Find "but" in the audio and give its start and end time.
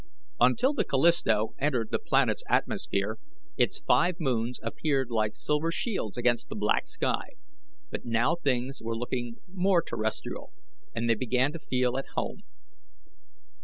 7.91-8.03